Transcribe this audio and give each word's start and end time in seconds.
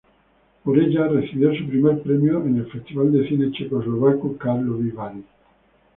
Por 0.63 0.79
ella 0.79 1.07
recibió 1.07 1.53
su 1.53 1.67
primer 1.69 2.01
premio 2.01 2.43
en 2.43 2.57
el 2.57 2.71
Festival 2.71 3.11
de 3.11 3.27
Cine 3.29 3.51
checoslovaco 3.51 4.35
Karlovy 4.35 4.89
Vary. 4.89 5.23